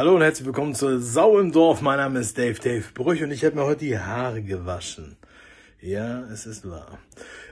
[0.00, 1.82] Hallo und herzlich willkommen zur Sau im Dorf.
[1.82, 5.18] Mein Name ist Dave Dave Brüch und ich habe mir heute die Haare gewaschen.
[5.78, 6.98] Ja, es ist wahr.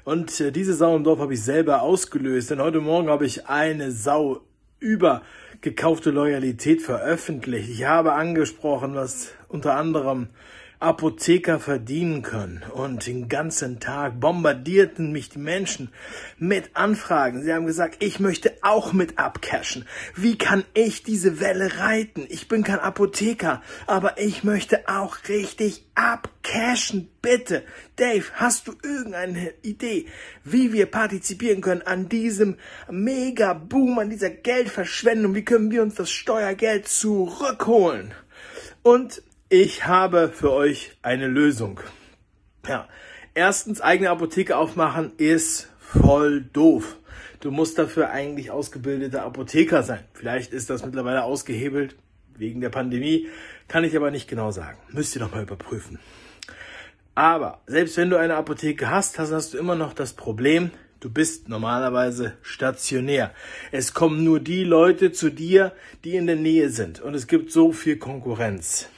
[0.05, 3.49] Und äh, diese Sau im Dorf habe ich selber ausgelöst, denn heute Morgen habe ich
[3.49, 4.41] eine Sau
[4.79, 5.21] über
[5.61, 7.69] gekaufte Loyalität veröffentlicht.
[7.69, 10.29] Ich habe angesprochen, was unter anderem
[10.81, 12.63] Apotheker verdienen können.
[12.73, 15.91] Und den ganzen Tag bombardierten mich die Menschen
[16.39, 17.43] mit Anfragen.
[17.43, 19.87] Sie haben gesagt, ich möchte auch mit abcashen.
[20.15, 22.27] Wie kann ich diese Welle reiten?
[22.29, 27.09] Ich bin kein Apotheker, aber ich möchte auch richtig abcashen.
[27.23, 27.65] Bitte,
[27.97, 30.07] Dave, hast du irgendeine Idee,
[30.45, 32.57] wie wir partizipieren können an diesem
[32.89, 35.35] Mega-Boom, an dieser Geldverschwendung?
[35.35, 38.15] Wie können wir uns das Steuergeld zurückholen?
[38.85, 41.81] Und ich habe für euch eine Lösung.
[42.67, 42.89] Ja,
[43.35, 46.97] erstens eigene Apotheke aufmachen ist voll doof.
[47.41, 50.05] Du musst dafür eigentlich ausgebildeter Apotheker sein.
[50.13, 51.97] Vielleicht ist das mittlerweile ausgehebelt
[52.37, 53.29] wegen der Pandemie,
[53.69, 54.79] kann ich aber nicht genau sagen.
[54.91, 55.99] Müsst ihr noch mal überprüfen.
[57.15, 60.71] Aber selbst wenn du eine Apotheke hast, hast du immer noch das Problem,
[61.01, 63.33] Du bist normalerweise stationär.
[63.71, 65.71] Es kommen nur die Leute zu dir,
[66.03, 67.01] die in der Nähe sind.
[67.01, 68.89] Und es gibt so viel Konkurrenz.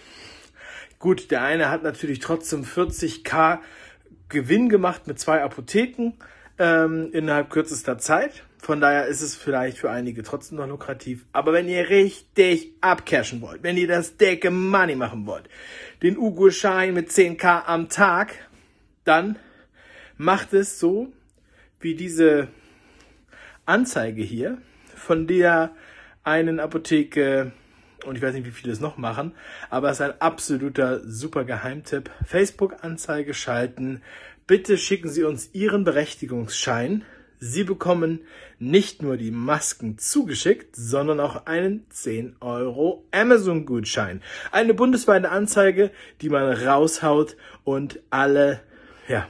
[1.01, 3.61] Gut, der eine hat natürlich trotzdem 40k
[4.29, 6.13] Gewinn gemacht mit zwei Apotheken
[6.59, 8.45] ähm, innerhalb kürzester Zeit.
[8.59, 11.25] Von daher ist es vielleicht für einige trotzdem noch lukrativ.
[11.33, 15.49] Aber wenn ihr richtig abcashen wollt, wenn ihr das dicke Money machen wollt,
[16.03, 18.35] den Ugo-Schein mit 10k am Tag,
[19.05, 19.39] dann
[20.19, 21.11] macht es so
[21.81, 22.49] wie diese
[23.65, 24.59] Anzeige hier,
[24.95, 25.75] von der
[26.25, 27.53] einen Apotheke
[28.05, 29.33] und ich weiß nicht, wie viele es noch machen,
[29.69, 32.11] aber es ist ein absoluter super Geheimtipp.
[32.27, 34.03] Facebook-Anzeige schalten.
[34.47, 37.05] Bitte schicken Sie uns Ihren Berechtigungsschein.
[37.39, 38.21] Sie bekommen
[38.59, 44.23] nicht nur die Masken zugeschickt, sondern auch einen 10 Euro Amazon-Gutschein.
[44.53, 45.91] Eine bundesweite Anzeige,
[46.21, 48.61] die man raushaut und alle,
[49.09, 49.27] ja,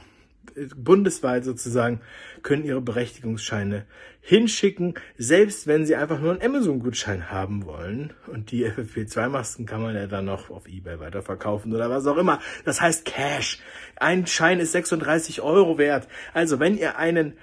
[0.75, 2.01] bundesweit sozusagen
[2.43, 3.85] können ihre Berechtigungsscheine
[4.19, 8.13] hinschicken, selbst wenn sie einfach nur einen Amazon-Gutschein haben wollen.
[8.27, 12.39] Und die FFP2-Masken kann man ja dann noch auf Ebay weiterverkaufen oder was auch immer.
[12.65, 13.59] Das heißt Cash.
[13.95, 16.07] Ein Schein ist 36 Euro wert.
[16.33, 17.33] Also wenn ihr einen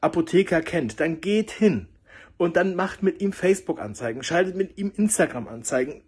[0.00, 1.88] Apotheker kennt, dann geht hin
[2.36, 6.02] und dann macht mit ihm Facebook-Anzeigen, schaltet mit ihm Instagram-Anzeigen,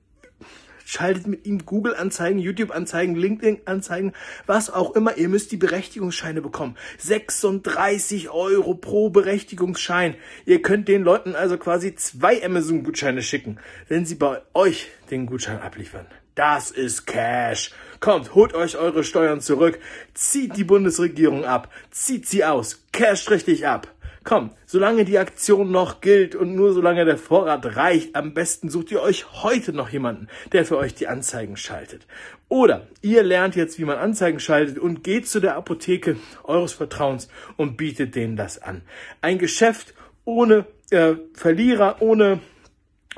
[0.85, 4.13] Schaltet mit ihm Google-Anzeigen, YouTube-Anzeigen, LinkedIn-Anzeigen,
[4.47, 5.17] was auch immer.
[5.17, 6.77] Ihr müsst die Berechtigungsscheine bekommen.
[6.99, 10.15] 36 Euro pro Berechtigungsschein.
[10.45, 13.59] Ihr könnt den Leuten also quasi zwei Amazon-Gutscheine schicken,
[13.89, 16.07] wenn sie bei euch den Gutschein abliefern.
[16.35, 17.71] Das ist Cash.
[18.01, 19.79] Kommt, holt euch eure Steuern zurück,
[20.13, 23.94] zieht die Bundesregierung ab, zieht sie aus, cash richtig ab.
[24.25, 28.91] Komm, solange die Aktion noch gilt und nur solange der Vorrat reicht, am besten sucht
[28.91, 32.07] ihr euch heute noch jemanden, der für euch die Anzeigen schaltet.
[32.49, 37.29] Oder ihr lernt jetzt, wie man Anzeigen schaltet und geht zu der Apotheke eures Vertrauens
[37.59, 38.81] und bietet denen das an.
[39.21, 39.93] Ein Geschäft
[40.25, 42.41] ohne äh, Verlierer, ohne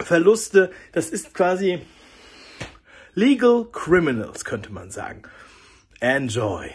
[0.00, 1.81] Verluste, das ist quasi
[3.15, 5.22] Legal Criminals, könnte man sagen.
[6.00, 6.71] Enjoy.